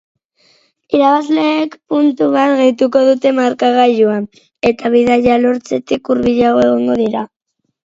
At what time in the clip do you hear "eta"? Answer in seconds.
4.75-4.95